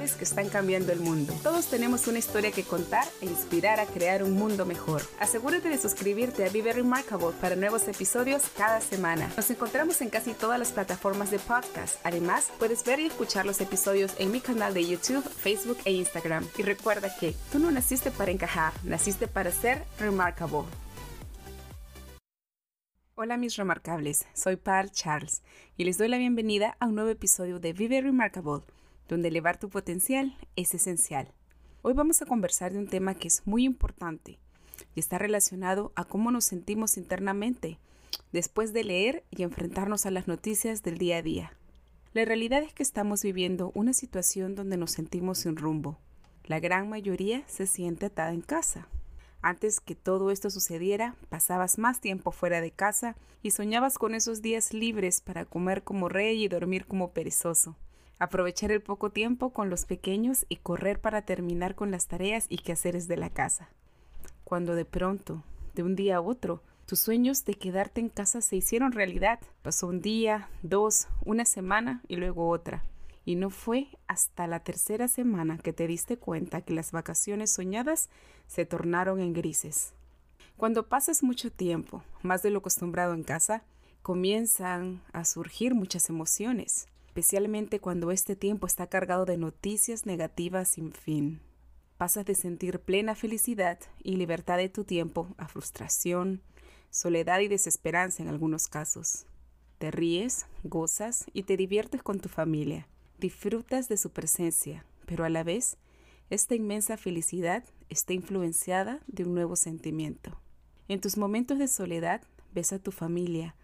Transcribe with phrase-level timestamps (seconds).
[0.00, 1.34] que están cambiando el mundo.
[1.42, 5.02] Todos tenemos una historia que contar e inspirar a crear un mundo mejor.
[5.18, 9.30] Asegúrate de suscribirte a Vive Remarkable para nuevos episodios cada semana.
[9.36, 11.98] Nos encontramos en casi todas las plataformas de podcast.
[12.02, 16.46] Además, puedes ver y escuchar los episodios en mi canal de YouTube, Facebook e Instagram.
[16.56, 20.64] Y recuerda que tú no naciste para encajar, naciste para ser remarkable.
[23.16, 25.42] Hola mis remarcables, soy Par Charles
[25.76, 28.62] y les doy la bienvenida a un nuevo episodio de Vive Remarkable
[29.10, 31.32] donde elevar tu potencial es esencial.
[31.82, 34.38] Hoy vamos a conversar de un tema que es muy importante
[34.94, 37.78] y está relacionado a cómo nos sentimos internamente
[38.32, 41.52] después de leer y enfrentarnos a las noticias del día a día.
[42.12, 45.98] La realidad es que estamos viviendo una situación donde nos sentimos sin rumbo.
[46.44, 48.86] La gran mayoría se siente atada en casa.
[49.42, 54.40] Antes que todo esto sucediera, pasabas más tiempo fuera de casa y soñabas con esos
[54.40, 57.76] días libres para comer como rey y dormir como perezoso
[58.20, 62.58] aprovechar el poco tiempo con los pequeños y correr para terminar con las tareas y
[62.58, 63.70] quehaceres de la casa.
[64.44, 65.42] Cuando de pronto,
[65.74, 69.40] de un día a otro, tus sueños de quedarte en casa se hicieron realidad.
[69.62, 72.84] Pasó un día, dos, una semana y luego otra.
[73.24, 78.10] Y no fue hasta la tercera semana que te diste cuenta que las vacaciones soñadas
[78.46, 79.94] se tornaron en grises.
[80.58, 83.62] Cuando pasas mucho tiempo, más de lo acostumbrado en casa,
[84.02, 90.92] comienzan a surgir muchas emociones especialmente cuando este tiempo está cargado de noticias negativas sin
[90.92, 91.40] fin.
[91.98, 96.40] Pasas de sentir plena felicidad y libertad de tu tiempo a frustración,
[96.88, 99.26] soledad y desesperanza en algunos casos.
[99.78, 102.86] Te ríes, gozas y te diviertes con tu familia.
[103.18, 105.78] Disfrutas de su presencia, pero a la vez,
[106.30, 110.40] esta inmensa felicidad está influenciada de un nuevo sentimiento.
[110.86, 112.22] En tus momentos de soledad
[112.54, 113.56] ves a tu familia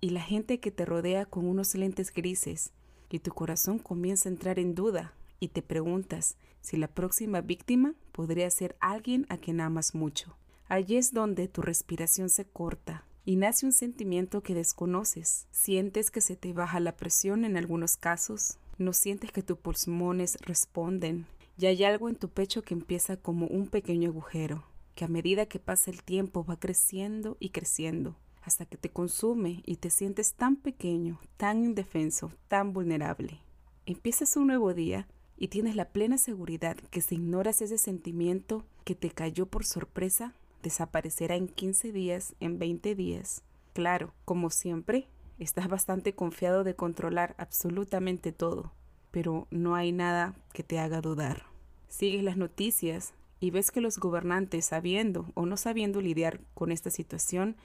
[0.00, 2.72] y la gente que te rodea con unos lentes grises
[3.10, 7.94] y tu corazón comienza a entrar en duda y te preguntas si la próxima víctima
[8.12, 10.36] podría ser alguien a quien amas mucho.
[10.68, 15.46] Allí es donde tu respiración se corta y nace un sentimiento que desconoces.
[15.50, 20.38] Sientes que se te baja la presión en algunos casos, no sientes que tus pulmones
[20.40, 21.26] responden
[21.58, 25.46] y hay algo en tu pecho que empieza como un pequeño agujero, que a medida
[25.46, 30.34] que pasa el tiempo va creciendo y creciendo hasta que te consume y te sientes
[30.34, 33.40] tan pequeño, tan indefenso, tan vulnerable.
[33.86, 38.94] Empiezas un nuevo día y tienes la plena seguridad que si ignoras ese sentimiento que
[38.94, 43.42] te cayó por sorpresa, desaparecerá en 15 días, en 20 días.
[43.72, 45.08] Claro, como siempre,
[45.40, 48.72] estás bastante confiado de controlar absolutamente todo,
[49.10, 51.46] pero no hay nada que te haga dudar.
[51.88, 56.90] Sigues las noticias y ves que los gobernantes, sabiendo o no sabiendo lidiar con esta
[56.90, 57.56] situación,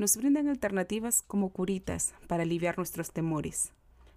[0.00, 3.74] nos brindan alternativas como curitas para aliviar nuestros temores.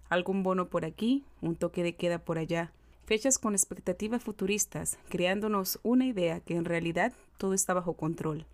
[0.08, 2.72] Algún bono por aquí, un toque de queda por allá,
[3.04, 8.46] fechas con expectativas futuristas, creándonos una idea que en realidad todo está bajo control.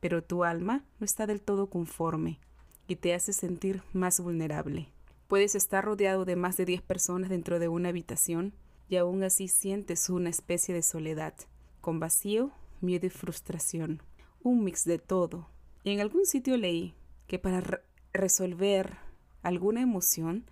[0.00, 2.38] Pero tu alma no está del todo conforme
[2.86, 4.88] y te hace sentir más vulnerable.
[5.26, 8.54] Puedes estar rodeado de más de 10 personas dentro de una habitación
[8.88, 11.34] y aún así sientes una especie de soledad,
[11.82, 12.50] con vacío,
[12.80, 14.00] miedo y frustración.
[14.42, 15.50] Un mix de todo,
[15.88, 16.94] y en algún sitio leí
[17.26, 17.82] que para
[18.12, 18.98] resolver
[19.42, 20.44] alguna emoción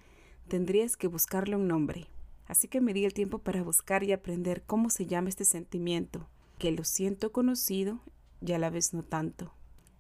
[0.49, 2.07] tendrías que buscarle un nombre.
[2.47, 6.27] Así que me di el tiempo para buscar y aprender cómo se llama este sentimiento,
[6.59, 8.01] que lo siento conocido
[8.41, 9.53] y a la vez no tanto.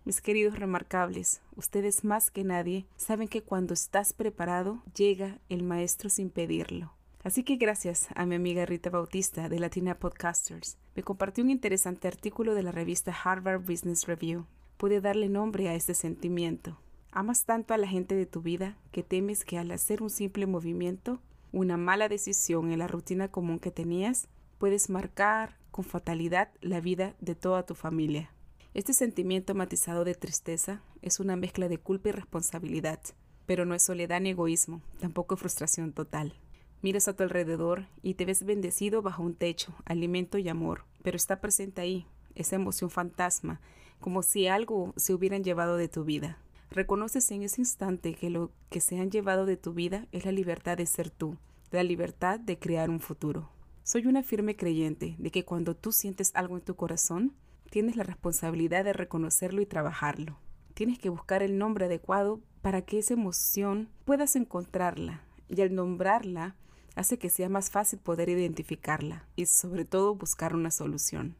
[0.06, 6.08] Mis queridos remarcables, ustedes más que nadie saben que cuando estás preparado llega el maestro
[6.08, 6.94] sin pedirlo.
[7.24, 12.08] Así que gracias a mi amiga Rita Bautista de Latina Podcasters, me compartió un interesante
[12.08, 14.46] artículo de la revista Harvard Business Review
[14.76, 16.78] puede darle nombre a ese sentimiento.
[17.12, 20.46] Amas tanto a la gente de tu vida que temes que al hacer un simple
[20.46, 21.20] movimiento,
[21.52, 24.28] una mala decisión en la rutina común que tenías,
[24.58, 28.30] puedes marcar con fatalidad la vida de toda tu familia.
[28.74, 33.00] Este sentimiento matizado de tristeza es una mezcla de culpa y responsabilidad,
[33.46, 36.34] pero no es soledad ni egoísmo, tampoco frustración total.
[36.82, 41.16] Miras a tu alrededor y te ves bendecido bajo un techo, alimento y amor, pero
[41.16, 43.60] está presente ahí, esa emoción fantasma
[44.00, 46.38] como si algo se hubieran llevado de tu vida.
[46.70, 50.32] Reconoces en ese instante que lo que se han llevado de tu vida es la
[50.32, 51.36] libertad de ser tú,
[51.70, 53.50] la libertad de crear un futuro.
[53.82, 57.34] Soy una firme creyente de que cuando tú sientes algo en tu corazón,
[57.70, 60.38] tienes la responsabilidad de reconocerlo y trabajarlo.
[60.74, 66.56] Tienes que buscar el nombre adecuado para que esa emoción puedas encontrarla y al nombrarla
[66.96, 71.36] hace que sea más fácil poder identificarla y sobre todo buscar una solución.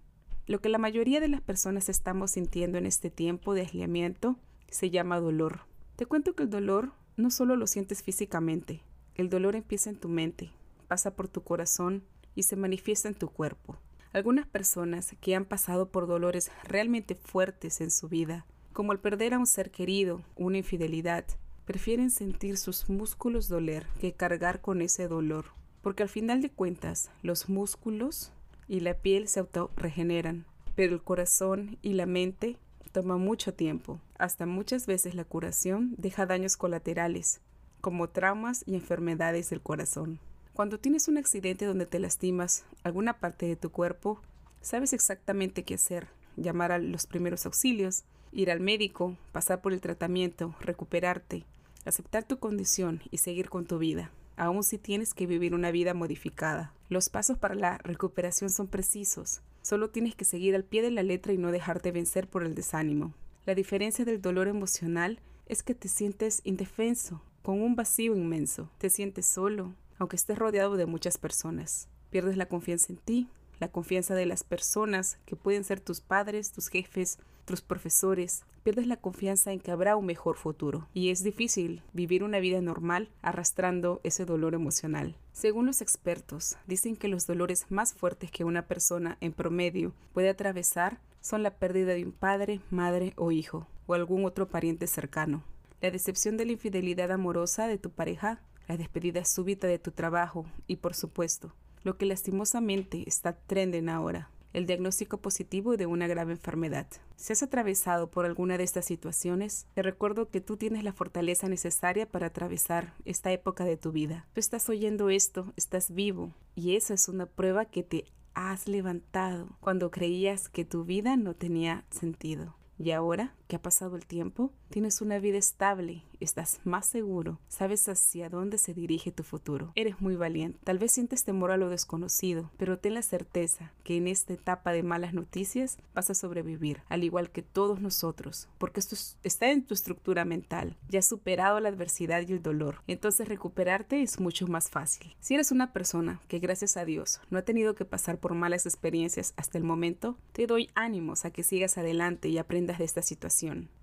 [0.47, 4.37] Lo que la mayoría de las personas estamos sintiendo en este tiempo de aislamiento
[4.71, 5.63] se llama dolor.
[5.97, 8.83] Te cuento que el dolor no solo lo sientes físicamente,
[9.17, 10.51] el dolor empieza en tu mente,
[10.87, 12.05] pasa por tu corazón
[12.37, 13.77] y se manifiesta en tu cuerpo.
[14.13, 19.35] Algunas personas que han pasado por dolores realmente fuertes en su vida, como el perder
[19.35, 21.25] a un ser querido, una infidelidad,
[21.65, 25.47] prefieren sentir sus músculos doler que cargar con ese dolor,
[25.83, 28.33] porque al final de cuentas los músculos
[28.69, 32.57] y la piel se autorregeneran, pero el corazón y la mente
[32.93, 34.01] toma mucho tiempo.
[34.19, 37.41] Hasta muchas veces la curación deja daños colaterales,
[37.81, 40.19] como traumas y enfermedades del corazón.
[40.55, 44.21] Cuando tienes un accidente donde te lastimas alguna parte de tu cuerpo,
[44.63, 49.81] sabes exactamente qué hacer, llamar a los primeros auxilios, ir al médico, pasar por el
[49.81, 51.45] tratamiento, recuperarte,
[51.85, 55.94] aceptar tu condición y seguir con tu vida, aun si tienes que vivir una vida
[55.94, 56.73] modificada.
[56.88, 61.03] Los pasos para la recuperación son precisos, solo tienes que seguir al pie de la
[61.03, 63.15] letra y no dejarte vencer por el desánimo.
[63.44, 68.91] La diferencia del dolor emocional es que te sientes indefenso, con un vacío inmenso, te
[68.91, 71.88] sientes solo, aunque estés rodeado de muchas personas.
[72.11, 73.29] Pierdes la confianza en ti,
[73.59, 78.45] la confianza de las personas que pueden ser tus padres, tus jefes, tus profesores.
[78.63, 80.87] Pierdes la confianza en que habrá un mejor futuro.
[80.93, 85.17] Y es difícil vivir una vida normal arrastrando ese dolor emocional.
[85.33, 90.29] Según los expertos, dicen que los dolores más fuertes que una persona en promedio puede
[90.29, 95.43] atravesar son la pérdida de un padre, madre o hijo, o algún otro pariente cercano.
[95.81, 100.47] La decepción de la infidelidad amorosa de tu pareja la despedida súbita de tu trabajo
[100.67, 101.53] y, por supuesto,
[101.85, 106.87] lo que lastimosamente está trenden ahora, el diagnóstico positivo de una grave enfermedad.
[107.17, 111.49] Si has atravesado por alguna de estas situaciones, te recuerdo que tú tienes la fortaleza
[111.49, 114.27] necesaria para atravesar esta época de tu vida.
[114.33, 118.05] Tú estás oyendo esto, estás vivo, y esa es una prueba que te
[118.35, 122.55] has levantado cuando creías que tu vida no tenía sentido.
[122.79, 127.89] Y ahora que ha pasado el tiempo, tienes una vida estable, estás más seguro, sabes
[127.89, 129.73] hacia dónde se dirige tu futuro.
[129.75, 130.59] Eres muy valiente.
[130.65, 134.73] Tal vez sientes temor a lo desconocido, pero ten la certeza que en esta etapa
[134.73, 139.65] de malas noticias vas a sobrevivir, al igual que todos nosotros, porque esto está en
[139.65, 140.77] tu estructura mental.
[140.89, 145.15] Ya has superado la adversidad y el dolor, entonces recuperarte es mucho más fácil.
[145.21, 148.67] Si eres una persona que gracias a Dios no ha tenido que pasar por malas
[148.67, 153.03] experiencias hasta el momento, te doy ánimos a que sigas adelante y aprendas de esta
[153.03, 153.36] situación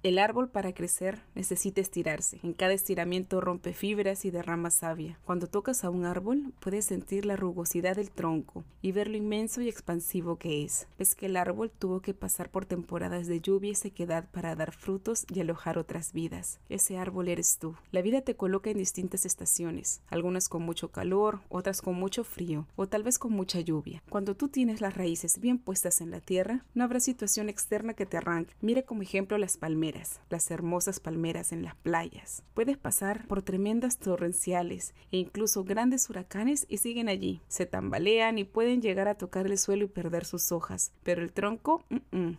[0.04, 2.40] el árbol para crecer necesita estirarse.
[2.44, 5.18] En cada estiramiento rompe fibras y derrama savia.
[5.24, 9.62] Cuando tocas a un árbol, puedes sentir la rugosidad del tronco y ver lo inmenso
[9.62, 10.88] y expansivo que es.
[10.98, 14.74] Ves que el árbol tuvo que pasar por temporadas de lluvia y sequedad para dar
[14.74, 16.60] frutos y alojar otras vidas.
[16.68, 17.76] Ese árbol eres tú.
[17.92, 22.68] La vida te coloca en distintas estaciones, algunas con mucho calor, otras con mucho frío
[22.76, 24.04] o tal vez con mucha lluvia.
[24.10, 28.06] Cuando tú tienes las raíces bien puestas en la tierra, no habrá situación externa que
[28.06, 28.54] te arranque.
[28.60, 32.44] Mira como ejemplo las palmeras, las hermosas palmeras en las playas.
[32.54, 37.42] Puedes pasar por tremendas torrenciales e incluso grandes huracanes y siguen allí.
[37.50, 40.94] Se tambalean y pueden llegar a tocar el suelo y perder sus hojas.
[41.04, 41.84] Pero el tronco,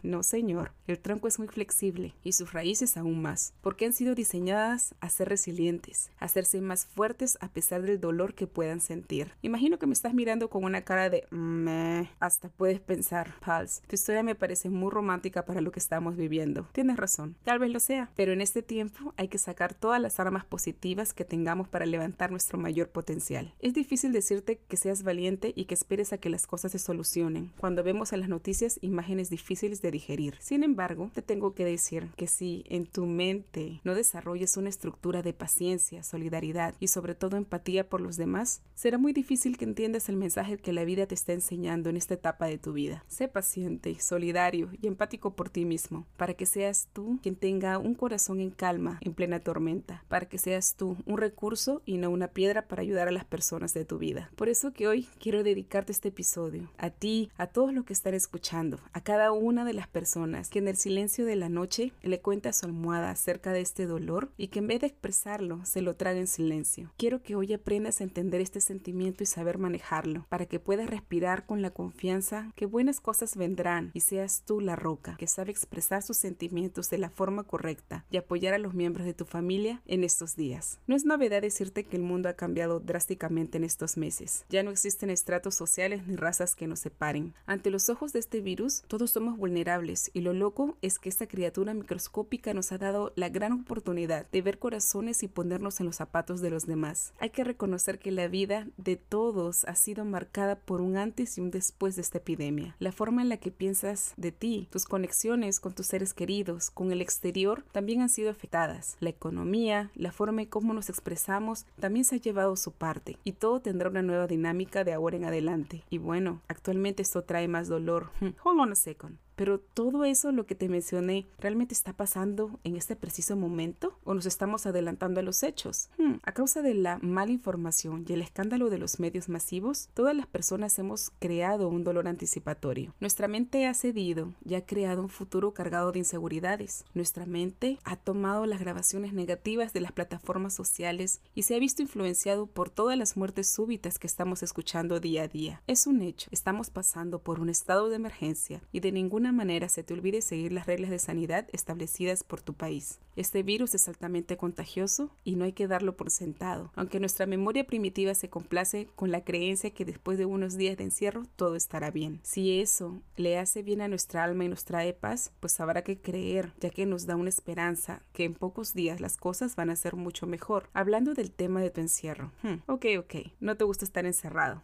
[0.02, 0.72] no señor.
[0.86, 5.10] El tronco es muy flexible y sus raíces aún más, porque han sido diseñadas a
[5.10, 9.32] ser resilientes, a hacerse más fuertes a pesar del dolor que puedan sentir.
[9.42, 12.08] Imagino que me estás mirando con una cara de meh.
[12.18, 16.66] Hasta puedes pensar, Pals, tu historia me parece muy romántica para lo que estamos viviendo.
[16.72, 20.20] Tienes razón, tal vez lo sea, pero en este tiempo hay que sacar todas las
[20.20, 23.54] armas positivas que tengamos para levantar nuestro mayor potencial.
[23.60, 27.52] Es difícil decirte que seas valiente y que esperes a que las cosas se solucionen
[27.58, 30.36] cuando vemos en las noticias imágenes difíciles de digerir.
[30.40, 35.22] Sin embargo, te tengo que decir que si en tu mente no desarrolles una estructura
[35.22, 40.08] de paciencia, solidaridad y sobre todo empatía por los demás, será muy difícil que entiendas
[40.08, 43.04] el mensaje que la vida te está enseñando en esta etapa de tu vida.
[43.08, 47.94] Sé paciente, solidario y empático por ti mismo, para que seas tú quien tenga un
[47.94, 52.28] corazón en calma en plena tormenta, para que seas tú un recurso y no una
[52.28, 54.30] piedra para ayudar a las personas de tu vida.
[54.36, 58.14] Por eso que hoy quiero dedicarte este episodio a ti, a todos los que están
[58.14, 62.20] escuchando, a cada una de las personas que en el silencio de la noche le
[62.20, 65.82] cuenta a su almohada acerca de este dolor y que en vez de expresarlo se
[65.82, 66.92] lo traga en silencio.
[66.96, 71.46] Quiero que hoy aprendas a entender este sentimiento y saber manejarlo, para que puedas respirar
[71.46, 76.02] con la confianza que buenas cosas vendrán y seas tú la roca que sabe expresar
[76.02, 80.04] sus sentimientos de la forma correcta y apoyar a los miembros de tu familia en
[80.04, 80.78] estos días.
[80.86, 84.44] No es novedad decirte que el mundo ha cambiado drásticamente en estos meses.
[84.50, 87.34] Ya no existen estratos sociales ni razas que nos separen.
[87.46, 91.26] Ante los ojos de este virus, todos somos vulnerables y lo loco es que esta
[91.26, 95.96] criatura microscópica nos ha dado la gran oportunidad de ver corazones y ponernos en los
[95.96, 97.12] zapatos de los demás.
[97.18, 101.40] Hay que reconocer que la vida de todos ha sido marcada por un antes y
[101.40, 102.76] un después de esta epidemia.
[102.78, 106.92] La forma en la que piensas de ti, tus conexiones con tus seres queridos, con
[106.92, 108.96] el exterior, también han sido afectadas.
[109.00, 113.32] La economía, la forma en cómo nos expresamos, también se ha llevado su parte y
[113.32, 115.82] todo tendrá una nueva dinámica de ahora en adelante.
[115.90, 118.10] Y bueno, actualmente esto trae más dolor.
[118.44, 119.23] Hold on a second.
[119.36, 124.14] Pero todo eso, lo que te mencioné, ¿realmente está pasando en este preciso momento o
[124.14, 125.88] nos estamos adelantando a los hechos?
[125.98, 130.14] Hmm, a causa de la mala información y el escándalo de los medios masivos, todas
[130.14, 132.94] las personas hemos creado un dolor anticipatorio.
[133.00, 136.84] Nuestra mente ha cedido y ha creado un futuro cargado de inseguridades.
[136.94, 141.82] Nuestra mente ha tomado las grabaciones negativas de las plataformas sociales y se ha visto
[141.82, 145.62] influenciado por todas las muertes súbitas que estamos escuchando día a día.
[145.66, 149.82] Es un hecho, estamos pasando por un estado de emergencia y de ninguna manera se
[149.82, 153.00] te olvide seguir las reglas de sanidad establecidas por tu país.
[153.16, 157.64] Este virus es altamente contagioso y no hay que darlo por sentado, aunque nuestra memoria
[157.64, 161.90] primitiva se complace con la creencia que después de unos días de encierro todo estará
[161.90, 162.20] bien.
[162.22, 166.00] Si eso le hace bien a nuestra alma y nos trae paz, pues habrá que
[166.00, 169.76] creer, ya que nos da una esperanza que en pocos días las cosas van a
[169.76, 170.68] ser mucho mejor.
[170.72, 172.32] Hablando del tema de tu encierro.
[172.42, 174.62] Hmm, ok, ok, no te gusta estar encerrado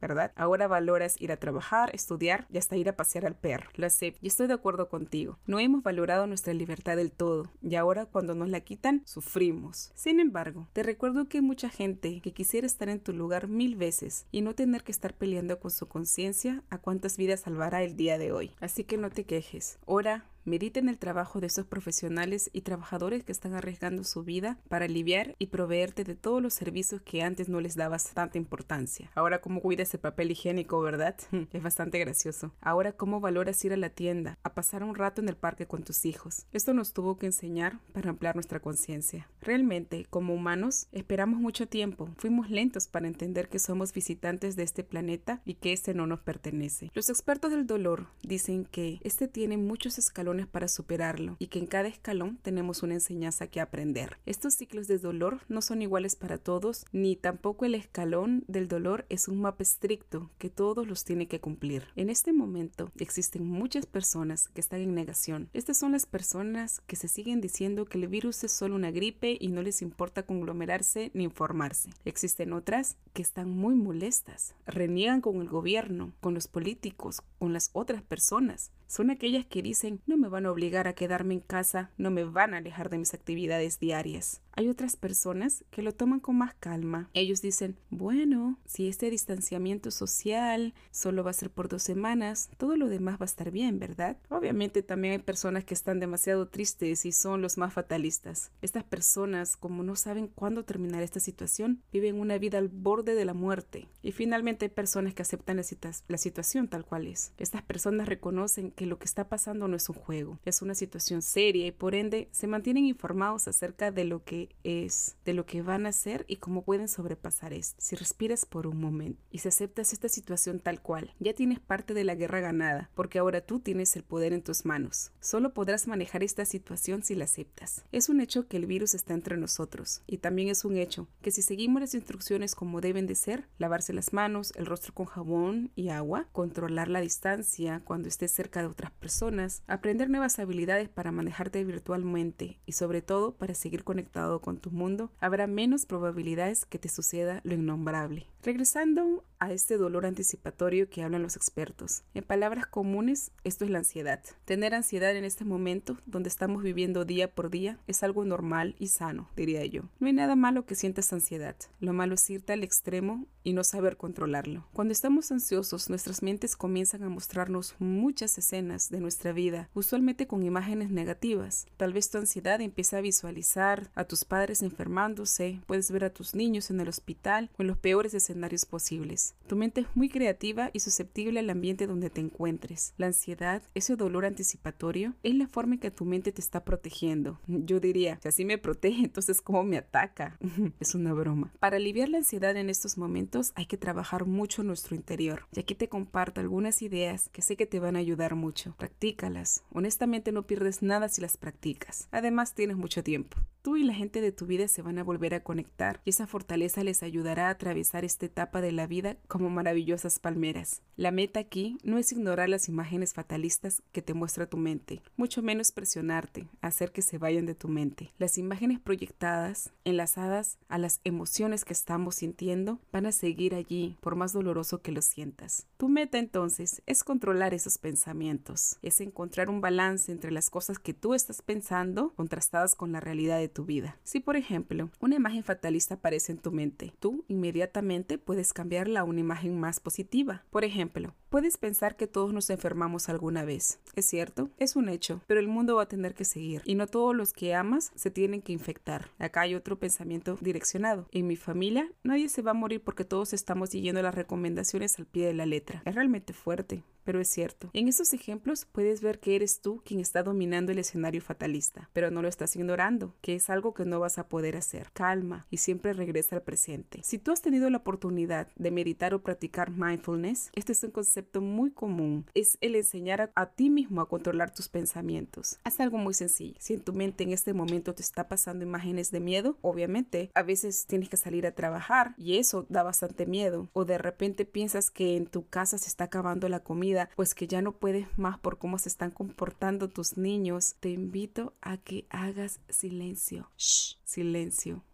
[0.00, 0.32] ¿verdad?
[0.36, 3.70] Ahora valoras ir a trabajar, estudiar y hasta ir a pasear al perro.
[3.74, 5.38] Lo sé, y estoy de acuerdo contigo.
[5.46, 9.92] No hemos valorado nuestra libertad del todo, y ahora cuando nos la quitan, sufrimos.
[9.94, 13.76] Sin embargo, te recuerdo que hay mucha gente que quisiera estar en tu lugar mil
[13.76, 17.96] veces y no tener que estar peleando con su conciencia a cuántas vidas salvará el
[17.96, 18.52] día de hoy.
[18.60, 19.78] Así que no te quejes.
[19.86, 24.86] Ora, Mediten el trabajo de esos profesionales y trabajadores que están arriesgando su vida para
[24.86, 29.10] aliviar y proveerte de todos los servicios que antes no les dabas tanta importancia.
[29.14, 31.16] Ahora cómo cuidas el papel higiénico, ¿verdad?
[31.52, 32.54] es bastante gracioso.
[32.62, 35.82] Ahora cómo valoras ir a la tienda, a pasar un rato en el parque con
[35.82, 36.46] tus hijos.
[36.50, 39.28] Esto nos tuvo que enseñar para ampliar nuestra conciencia.
[39.42, 42.08] Realmente, como humanos, esperamos mucho tiempo.
[42.16, 46.20] Fuimos lentos para entender que somos visitantes de este planeta y que este no nos
[46.20, 46.90] pertenece.
[46.94, 51.66] Los expertos del dolor dicen que este tiene muchos escalones para superarlo y que en
[51.66, 54.18] cada escalón tenemos una enseñanza que aprender.
[54.26, 59.06] Estos ciclos de dolor no son iguales para todos, ni tampoco el escalón del dolor
[59.08, 61.88] es un mapa estricto que todos los tiene que cumplir.
[61.96, 65.48] En este momento existen muchas personas que están en negación.
[65.52, 69.36] Estas son las personas que se siguen diciendo que el virus es solo una gripe
[69.40, 71.90] y no les importa conglomerarse ni informarse.
[72.04, 77.70] Existen otras que están muy molestas, reniegan con el gobierno, con los políticos, con las
[77.72, 81.92] otras personas son aquellas que dicen no me van a obligar a quedarme en casa,
[81.98, 84.40] no me van a alejar de mis actividades diarias.
[84.58, 87.10] Hay otras personas que lo toman con más calma.
[87.14, 92.76] Ellos dicen, bueno, si este distanciamiento social solo va a ser por dos semanas, todo
[92.76, 94.16] lo demás va a estar bien, ¿verdad?
[94.30, 98.50] Obviamente también hay personas que están demasiado tristes y son los más fatalistas.
[98.60, 103.24] Estas personas, como no saben cuándo terminar esta situación, viven una vida al borde de
[103.24, 103.86] la muerte.
[104.02, 105.62] Y finalmente hay personas que aceptan la,
[106.08, 107.32] la situación tal cual es.
[107.38, 111.22] Estas personas reconocen que lo que está pasando no es un juego, es una situación
[111.22, 115.62] seria y por ende se mantienen informados acerca de lo que es, de lo que
[115.62, 117.76] van a hacer y cómo pueden sobrepasar esto.
[117.78, 121.94] Si respiras por un momento y si aceptas esta situación tal cual, ya tienes parte
[121.94, 125.12] de la guerra ganada, porque ahora tú tienes el poder en tus manos.
[125.20, 127.84] Solo podrás manejar esta situación si la aceptas.
[127.92, 131.30] Es un hecho que el virus está entre nosotros y también es un hecho que
[131.30, 135.70] si seguimos las instrucciones como deben de ser, lavarse las manos, el rostro con jabón
[135.74, 141.12] y agua, controlar la distancia cuando estés cerca de otras personas, aprender nuevas habilidades para
[141.12, 146.78] manejarte virtualmente y sobre todo para seguir conectado con tu mundo, habrá menos probabilidades que
[146.78, 148.26] te suceda lo innombrable.
[148.42, 152.02] Regresando a este dolor anticipatorio que hablan los expertos.
[152.14, 154.20] En palabras comunes, esto es la ansiedad.
[154.44, 158.88] Tener ansiedad en este momento, donde estamos viviendo día por día, es algo normal y
[158.88, 159.82] sano, diría yo.
[160.00, 161.56] No hay nada malo que sientas ansiedad.
[161.80, 164.66] Lo malo es irte al extremo y no saber controlarlo.
[164.72, 170.42] Cuando estamos ansiosos, nuestras mentes comienzan a mostrarnos muchas escenas de nuestra vida, usualmente con
[170.42, 171.66] imágenes negativas.
[171.76, 176.34] Tal vez tu ansiedad empieza a visualizar a tus padres enfermándose, puedes ver a tus
[176.34, 179.34] niños en el hospital o en los peores escenarios posibles.
[179.46, 182.94] Tu mente es muy creativa y susceptible al ambiente donde te encuentres.
[182.96, 187.40] La ansiedad, ese dolor anticipatorio, es la forma en que tu mente te está protegiendo.
[187.46, 190.38] Yo diría, si así me protege, entonces ¿cómo me ataca?
[190.80, 191.52] es una broma.
[191.58, 195.46] Para aliviar la ansiedad en estos momentos hay que trabajar mucho nuestro interior.
[195.54, 198.74] Y aquí te comparto algunas ideas que sé que te van a ayudar mucho.
[198.76, 199.62] Practícalas.
[199.72, 202.08] Honestamente no pierdes nada si las practicas.
[202.10, 203.36] Además tienes mucho tiempo.
[203.62, 206.26] Tú y la gente de tu vida se van a volver a conectar y esa
[206.26, 210.82] fortaleza les ayudará a atravesar esta etapa de la vida como maravillosas palmeras.
[210.96, 215.42] La meta aquí no es ignorar las imágenes fatalistas que te muestra tu mente, mucho
[215.42, 218.12] menos presionarte, hacer que se vayan de tu mente.
[218.18, 224.16] Las imágenes proyectadas, enlazadas a las emociones que estamos sintiendo, van a seguir allí por
[224.16, 225.66] más doloroso que lo sientas.
[225.76, 230.94] Tu meta entonces es controlar esos pensamientos, es encontrar un balance entre las cosas que
[230.94, 233.97] tú estás pensando contrastadas con la realidad de tu vida.
[234.08, 239.04] Si, por ejemplo, una imagen fatalista aparece en tu mente, tú inmediatamente puedes cambiarla a
[239.04, 240.46] una imagen más positiva.
[240.48, 243.80] Por ejemplo, Puedes pensar que todos nos enfermamos alguna vez.
[243.94, 246.86] Es cierto, es un hecho, pero el mundo va a tener que seguir y no
[246.86, 249.10] todos los que amas se tienen que infectar.
[249.18, 251.06] Acá hay otro pensamiento direccionado.
[251.12, 255.04] En mi familia nadie se va a morir porque todos estamos siguiendo las recomendaciones al
[255.04, 255.82] pie de la letra.
[255.84, 257.68] Es realmente fuerte, pero es cierto.
[257.74, 262.10] En estos ejemplos puedes ver que eres tú quien está dominando el escenario fatalista, pero
[262.10, 264.88] no lo estás ignorando, que es algo que no vas a poder hacer.
[264.94, 267.00] Calma y siempre regresa al presente.
[267.02, 271.17] Si tú has tenido la oportunidad de meditar o practicar mindfulness, este es un concepto
[271.40, 275.58] muy común es el enseñar a, ti mismo a controlar tus pensamientos.
[275.64, 276.54] Haz algo muy sencillo.
[276.58, 280.42] Si en tu mente en este momento te está pasando imágenes de miedo, obviamente a
[280.42, 283.68] veces tienes que salir a trabajar y eso da bastante miedo.
[283.72, 287.46] O de repente piensas que en tu casa se está acabando la comida, pues que
[287.46, 290.76] ya no puedes más por cómo se están comportando tus niños.
[290.80, 293.50] Te invito a que hagas silencio.
[293.56, 294.84] Shh, silencio.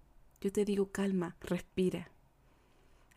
[0.40, 2.10] Yo te digo calma, respira.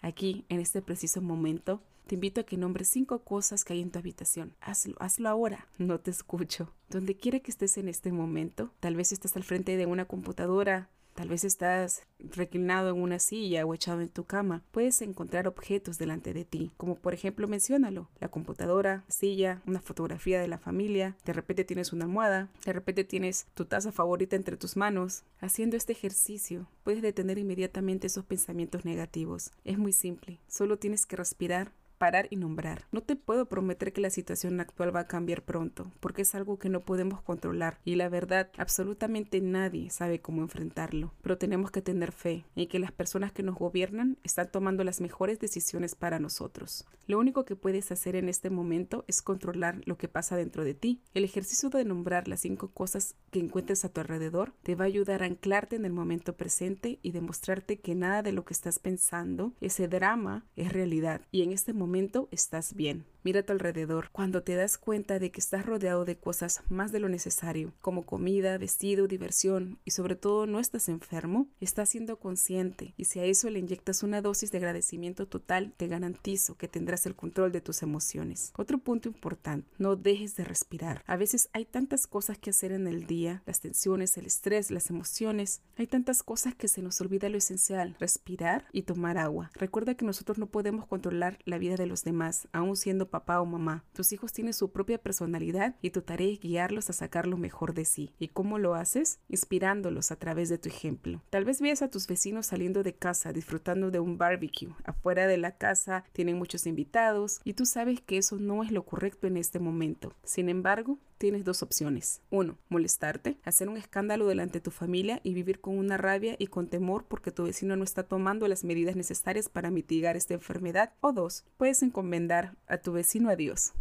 [0.01, 3.91] Aquí, en este preciso momento, te invito a que nombres cinco cosas que hay en
[3.91, 4.55] tu habitación.
[4.61, 5.67] Hazlo, hazlo ahora.
[5.77, 6.73] No te escucho.
[6.89, 10.89] Donde quiera que estés en este momento, tal vez estás al frente de una computadora,
[11.17, 14.61] Tal vez estás reclinado en una silla o echado en tu cama.
[14.69, 20.39] Puedes encontrar objetos delante de ti, como por ejemplo menciónalo, la computadora, silla, una fotografía
[20.39, 24.57] de la familia, de repente tienes una almohada, de repente tienes tu taza favorita entre
[24.57, 25.23] tus manos.
[25.39, 29.49] Haciendo este ejercicio, puedes detener inmediatamente esos pensamientos negativos.
[29.63, 32.85] Es muy simple, solo tienes que respirar parar y nombrar.
[32.91, 36.59] No te puedo prometer que la situación actual va a cambiar pronto, porque es algo
[36.59, 41.13] que no podemos controlar y la verdad, absolutamente nadie sabe cómo enfrentarlo.
[41.21, 45.01] Pero tenemos que tener fe en que las personas que nos gobiernan están tomando las
[45.01, 46.85] mejores decisiones para nosotros.
[47.07, 50.73] Lo único que puedes hacer en este momento es controlar lo que pasa dentro de
[50.73, 51.01] ti.
[51.13, 54.87] El ejercicio de nombrar las cinco cosas que encuentres a tu alrededor te va a
[54.87, 58.79] ayudar a anclarte en el momento presente y demostrarte que nada de lo que estás
[58.79, 61.21] pensando, ese drama, es realidad.
[61.31, 63.05] Y en este momento momento estás bien.
[63.27, 64.07] Mira a tu alrededor.
[64.13, 68.05] Cuando te das cuenta de que estás rodeado de cosas más de lo necesario, como
[68.05, 73.25] comida, vestido, diversión y sobre todo no estás enfermo, estás siendo consciente y si a
[73.25, 77.59] eso le inyectas una dosis de agradecimiento total, te garantizo que tendrás el control de
[77.59, 78.53] tus emociones.
[78.55, 81.03] Otro punto importante, no dejes de respirar.
[81.05, 84.89] A veces hay tantas cosas que hacer en el día, las tensiones, el estrés, las
[84.89, 89.51] emociones, hay tantas cosas que se nos olvida lo esencial, respirar y tomar agua.
[89.53, 93.45] Recuerda que nosotros no podemos controlar la vida de los demás, aún siendo papá o
[93.45, 93.83] mamá.
[93.93, 97.73] Tus hijos tienen su propia personalidad y tu tarea es guiarlos a sacar lo mejor
[97.73, 98.13] de sí.
[98.19, 99.19] ¿Y cómo lo haces?
[99.27, 101.23] Inspirándolos a través de tu ejemplo.
[101.31, 104.69] Tal vez veas a tus vecinos saliendo de casa disfrutando de un barbecue.
[104.83, 108.85] Afuera de la casa tienen muchos invitados y tú sabes que eso no es lo
[108.85, 110.13] correcto en este momento.
[110.23, 112.21] Sin embargo, tienes dos opciones.
[112.29, 116.47] Uno, molestarte, hacer un escándalo delante de tu familia y vivir con una rabia y
[116.47, 120.93] con temor porque tu vecino no está tomando las medidas necesarias para mitigar esta enfermedad.
[121.01, 123.73] O dos, puedes encomendar a tu vecino a Dios.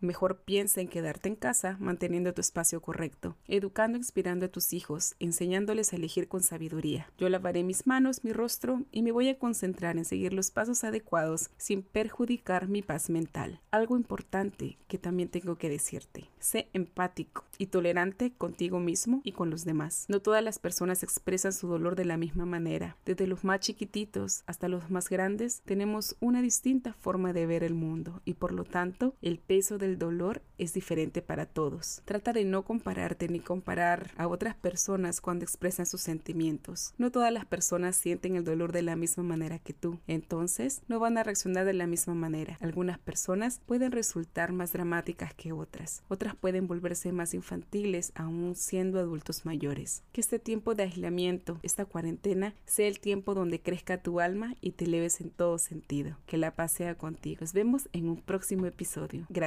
[0.00, 4.72] Mejor piensa en quedarte en casa manteniendo tu espacio correcto, educando e inspirando a tus
[4.72, 7.08] hijos, enseñándoles a elegir con sabiduría.
[7.18, 10.84] Yo lavaré mis manos, mi rostro y me voy a concentrar en seguir los pasos
[10.84, 13.60] adecuados sin perjudicar mi paz mental.
[13.70, 16.28] Algo importante que también tengo que decirte.
[16.38, 20.06] Sé empático y tolerante contigo mismo y con los demás.
[20.08, 22.96] No todas las personas expresan su dolor de la misma manera.
[23.04, 27.74] Desde los más chiquititos hasta los más grandes tenemos una distinta forma de ver el
[27.74, 32.02] mundo y por lo tanto el peso peso del dolor es diferente para todos.
[32.04, 36.94] Trata de no compararte ni comparar a otras personas cuando expresan sus sentimientos.
[36.98, 40.98] No todas las personas sienten el dolor de la misma manera que tú, entonces no
[40.98, 42.58] van a reaccionar de la misma manera.
[42.60, 48.98] Algunas personas pueden resultar más dramáticas que otras, otras pueden volverse más infantiles aún siendo
[48.98, 50.02] adultos mayores.
[50.10, 54.72] Que este tiempo de aislamiento, esta cuarentena, sea el tiempo donde crezca tu alma y
[54.72, 56.16] te leves en todo sentido.
[56.26, 57.42] Que la paz sea contigo.
[57.42, 59.24] Nos vemos en un próximo episodio.